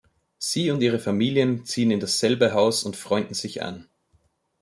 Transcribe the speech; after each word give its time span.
Sie 0.39 0.71
und 0.71 0.81
ihre 0.81 0.97
Familien 0.97 1.63
ziehen 1.63 1.91
in 1.91 1.99
dasselbe 1.99 2.53
Haus 2.55 2.85
und 2.85 2.95
freunden 2.95 3.35
sich 3.35 3.61
an. 3.61 3.87